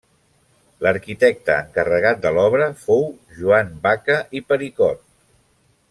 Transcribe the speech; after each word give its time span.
L'arquitecte 0.85 1.57
encarregat 1.65 2.23
de 2.23 2.31
l'obra 2.37 2.71
fou 2.87 3.05
Joan 3.43 3.71
Baca 3.87 4.17
i 4.41 4.43
Pericot. 4.51 5.05